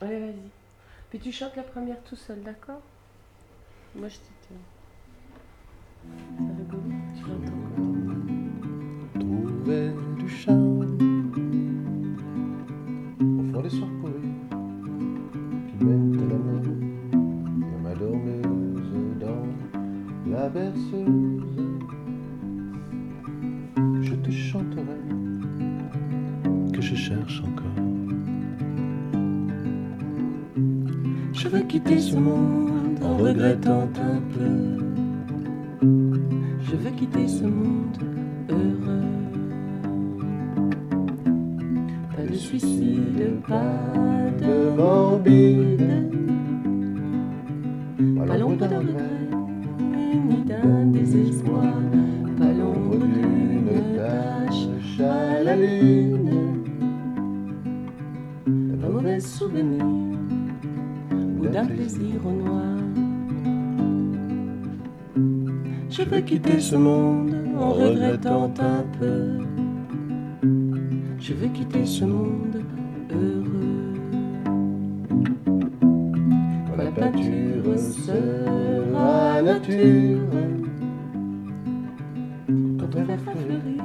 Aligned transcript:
Allez, 0.00 0.18
vas-y. 0.18 0.50
Puis 1.10 1.18
tu 1.20 1.32
chantes 1.32 1.56
la 1.56 1.62
première 1.62 2.02
tout 2.02 2.16
seul, 2.16 2.42
d'accord? 2.42 2.82
Moi, 3.94 4.08
je 4.08 4.16
t'étais. 4.16 4.60
Tu 7.16 7.22
l'entends 7.28 7.52
Trouver 9.20 9.92
du 10.18 10.28
charme 10.28 10.80
au 13.20 13.52
fond 13.52 13.62
des 13.62 13.70
soirs 13.70 13.88
qui 15.68 15.84
mènent 15.84 16.18
à 16.20 16.26
la 16.32 16.38
mort 16.38 16.62
comme 17.12 17.82
ma 17.82 17.94
dormeuse 17.94 19.18
dans 19.20 19.46
la 20.30 20.48
berceuse. 20.48 21.56
Je 24.02 24.14
te 24.14 24.30
chanterai 24.30 24.98
que 26.72 26.80
je 26.82 26.94
cherche 26.96 27.40
encore. 27.42 28.03
Je 31.44 31.50
veux 31.50 31.60
quitter 31.60 32.00
ce 32.00 32.16
monde 32.16 32.98
en 33.02 33.18
regrettant 33.18 33.82
un 33.82 34.20
peu. 34.32 34.82
Je 36.62 36.74
veux 36.74 36.90
quitter 36.96 37.28
ce 37.28 37.44
monde 37.44 37.98
heureux. 38.48 39.02
Pas 42.16 42.22
de 42.22 42.34
suicide, 42.34 43.42
pas 43.46 44.30
de 44.40 44.74
morbide, 44.74 46.10
pas 48.26 48.38
l'ombre 48.38 48.66
d'un 48.66 48.78
regret, 48.78 49.28
ni 50.26 50.44
d'un 50.44 50.86
désespoir, 50.86 51.74
pas 52.38 52.52
l'ombre 52.54 53.04
d'une 53.04 53.96
tache 53.96 54.98
à 54.98 55.42
la 55.42 55.56
lune, 55.56 56.30
d'un 58.46 58.88
mauvais 58.88 59.20
souvenir 59.20 60.03
ou 61.44 61.48
d'un 61.48 61.66
plaisir 61.66 62.14
au 62.24 62.32
noir. 62.32 62.62
Je 65.90 66.02
veux 66.02 66.20
quitter 66.20 66.60
ce 66.60 66.76
monde 66.76 67.34
en 67.58 67.70
regrettant 67.72 68.52
un 68.58 68.84
peu. 68.98 69.38
Je 71.20 71.34
veux 71.34 71.48
quitter 71.48 71.86
ce 71.86 72.04
monde 72.04 72.62
heureux. 73.10 73.94
Quand 76.66 76.76
la 76.76 76.90
peinture 76.90 77.78
sera 77.78 79.42
nature, 79.42 80.18
quand 82.78 82.96
on 82.96 83.02
va 83.04 83.16
fleurir 83.18 83.84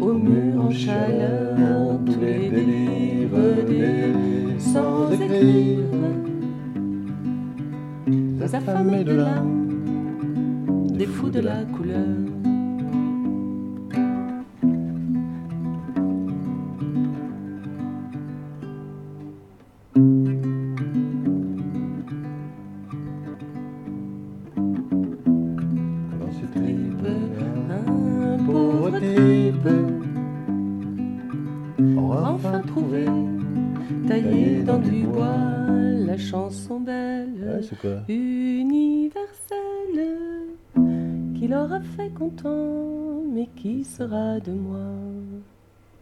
au 0.00 0.12
mur 0.14 0.64
en 0.64 0.70
chaleur 0.70 1.98
tous 2.06 2.20
les 2.20 2.48
délires 2.50 3.64
des 3.66 4.58
sans 4.58 5.12
écrire, 5.12 5.78
les 8.42 8.54
affamés 8.56 9.04
de 9.04 9.12
l'âme 9.12 9.68
des 10.98 11.06
fous 11.06 11.30
de 11.30 11.40
la 11.40 11.64
couleur. 11.64 12.06
Enfin 32.34 32.60
trouvé, 32.66 33.04
taillé 34.06 34.62
dans 34.62 34.78
du 34.78 35.04
bois, 35.06 35.36
la 36.06 36.16
chanson 36.16 36.80
belle, 36.80 37.28
Ouais, 37.40 37.62
c'est 37.62 37.78
quoi 37.78 38.02
universelle, 38.08 39.16
qui 41.34 41.48
l'aura 41.48 41.80
fait 41.96 42.10
content, 42.14 43.22
mais 43.32 43.48
qui 43.56 43.84
sera 43.84 44.40
de 44.40 44.52
moi. 44.52 44.78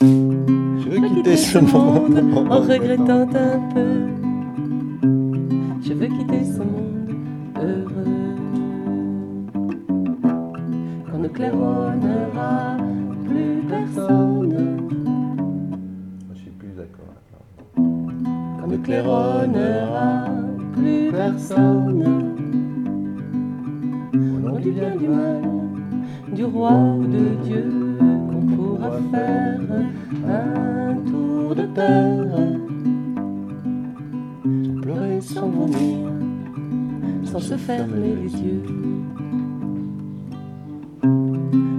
Je 0.00 0.90
veux 0.90 1.08
quitter 1.08 1.36
ce 1.36 1.58
monde 1.58 2.18
en 2.50 2.60
regrettant 2.60 3.22
un 3.22 3.60
peu. 3.74 4.06
Je 5.82 5.92
veux 5.92 6.06
quitter 6.06 6.44
ce 6.44 6.58
monde 6.58 7.10
heureux. 7.56 8.34
Quand 11.10 11.18
ne 11.18 11.28
claironnera 11.28 12.76
plus 13.24 13.62
personne, 13.68 14.78
je 16.34 16.38
suis 16.40 16.50
plus 16.50 16.72
d'accord. 16.76 17.14
Ne 18.66 18.76
claironnera 18.78 20.24
plus 20.72 21.10
personne, 21.12 22.32
Au 24.12 24.16
nom 24.16 24.58
du 24.58 24.72
bien 24.72 24.96
du 24.96 25.08
mal, 25.08 25.42
du 26.32 26.44
roi 26.44 26.72
ou 26.72 27.04
de 27.06 27.44
Dieu, 27.44 27.98
qu'on 28.28 28.56
pourra 28.56 28.90
faire 29.12 29.60
un 30.28 30.94
tour 31.10 31.54
de 31.54 31.62
sans 31.62 32.60
pleurer, 34.82 35.20
sans 35.20 35.34
sans 35.34 35.48
vomir, 35.48 36.10
sans 37.24 37.40
se 37.40 37.56
fermer 37.56 38.16
les 38.22 38.32
yeux. 38.32 38.62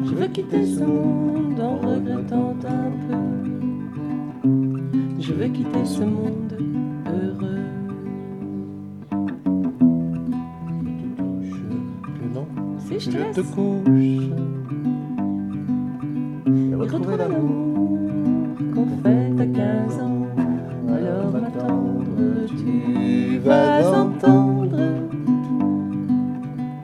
Je 0.06 0.16
veux 0.16 0.28
quitter 0.28 0.66
ce 0.66 0.84
monde 0.84 1.60
en 1.60 1.76
regrettant 1.78 2.56
un 2.66 2.92
peu. 3.08 3.18
Je 5.20 5.34
veux 5.34 5.48
quitter 5.48 5.86
ce 5.86 6.04
monde 6.04 6.67
je 13.00 13.12
te 13.12 13.42
couche 13.42 13.90
et 16.48 16.72
et 16.72 16.76
retrouver 16.76 17.18
l'amour. 17.18 18.00
qu'on 18.74 18.88
fait 19.04 19.42
à 19.42 19.46
15 19.46 20.00
ans. 20.02 20.28
Alors 20.88 21.32
ma 21.32 21.52
tendre, 21.52 22.48
tu 22.48 23.38
vas 23.40 24.02
entendre 24.02 24.80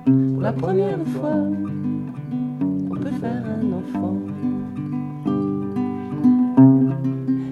pour 0.05 0.41
la 0.41 0.53
première 0.53 1.03
fois 1.07 1.39
on 2.91 2.95
peut 2.95 3.11
faire 3.19 3.43
un 3.57 3.73
enfant. 3.73 4.17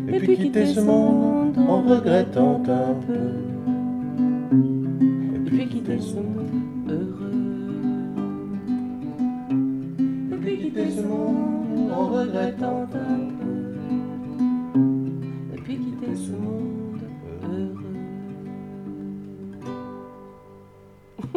Et 0.07 0.19
puis 0.19 0.37
quitter 0.37 0.65
ce 0.67 0.81
monde 0.81 1.57
en 1.57 1.81
regrettant 1.81 2.61
un 2.67 2.93
peu. 3.07 3.25
Et 5.35 5.39
puis 5.39 5.67
quitter 5.67 5.99
ce 5.99 6.15
monde 6.15 6.70
Et 10.51 10.55
puis 10.57 10.63
quitter 10.65 10.91
ce 10.91 11.01
monde 11.01 11.91
en 11.93 12.07
regrettant 12.07 12.81
un 12.81 12.85
peu. 12.85 12.99
Et 15.55 15.61
puis 15.61 15.77
quitter 15.77 16.13
ce 16.13 16.31
monde 16.31 16.99
heureux. 17.41 17.75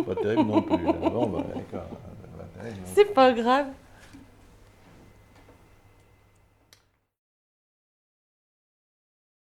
Pas 0.05 0.15
terrible 0.17 0.51
non 0.51 0.63
plus. 0.63 0.85
là. 0.85 0.93
Bon, 1.11 1.27
bah, 1.29 1.45
d'accord. 1.55 1.89
Pas 2.37 2.61
terrible 2.61 2.81
non 2.81 2.93
C'est 2.93 3.15
pas 3.15 3.33
grave. 3.33 3.67